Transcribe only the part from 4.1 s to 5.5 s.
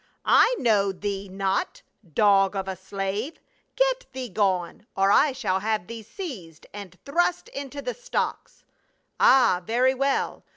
thee gone, or I